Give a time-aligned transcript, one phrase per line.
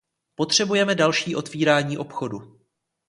[0.35, 2.59] Potřebujeme další otvírání obchodu.